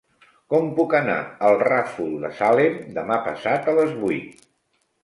[0.53, 1.17] Com puc anar
[1.49, 4.47] al Ràfol de Salem demà passat a les vuit?